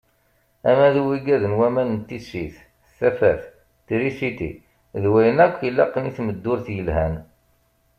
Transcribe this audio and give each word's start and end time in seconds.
Ama 0.69 0.87
d 0.95 0.97
wigad 1.05 1.43
n 1.47 1.53
waman 1.59 1.89
n 1.97 1.99
tissit, 2.07 2.55
tafat, 2.97 3.41
trisiti, 3.87 4.51
d 5.01 5.03
wayen 5.11 5.39
akk 5.45 5.57
ilaqen 5.69 6.09
i 6.09 6.11
tmeddurt 6.17 6.65
yelhan. 6.75 7.15